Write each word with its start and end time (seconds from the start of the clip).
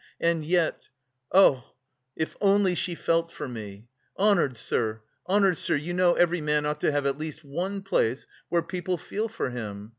And 0.19 0.43
yet... 0.43 0.89
oh, 1.31 1.73
if 2.15 2.35
only 2.41 2.73
she 2.73 2.95
felt 2.95 3.31
for 3.31 3.47
me! 3.47 3.87
Honoured 4.17 4.57
sir, 4.57 5.03
honoured 5.29 5.57
sir, 5.57 5.75
you 5.75 5.93
know 5.93 6.15
every 6.15 6.41
man 6.41 6.65
ought 6.65 6.81
to 6.81 6.91
have 6.91 7.05
at 7.05 7.19
least 7.19 7.43
one 7.43 7.83
place 7.83 8.25
where 8.49 8.63
people 8.63 8.97
feel 8.97 9.27
for 9.27 9.51
him! 9.51 9.89